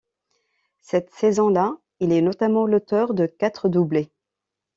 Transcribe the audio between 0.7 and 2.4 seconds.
Cette saison là, il est